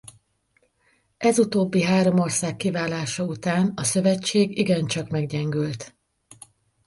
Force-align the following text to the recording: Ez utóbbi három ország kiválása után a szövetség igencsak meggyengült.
Ez 1.17 1.39
utóbbi 1.39 1.83
három 1.83 2.19
ország 2.19 2.55
kiválása 2.55 3.23
után 3.25 3.71
a 3.75 3.83
szövetség 3.83 4.57
igencsak 4.57 5.09
meggyengült. 5.09 5.95